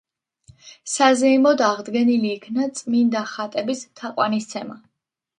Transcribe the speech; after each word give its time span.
საზეიმოდ 0.91 1.59
აღდგენილი 1.65 2.31
იქნა 2.35 2.65
წმინდა 2.79 3.21
ხატების 3.33 3.83
თაყვანისცემა. 4.01 4.79